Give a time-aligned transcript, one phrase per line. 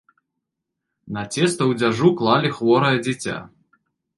[1.17, 3.37] На цеста ў дзяжу клалі хворае дзіця.